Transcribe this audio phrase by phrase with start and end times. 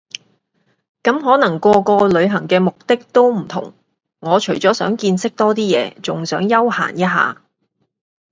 [1.03, 3.71] 咁可能個個旅行嘅目的都唔同
[4.17, 7.39] 我除咗想見識多啲嘢，仲想休閒一下